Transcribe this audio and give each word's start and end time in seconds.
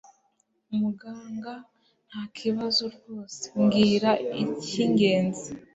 Muganga 0.79 1.53
ntakibazo 2.07 2.83
rwose 2.95 3.43
mbwira 3.61 4.11
icyingenzi 4.43 5.47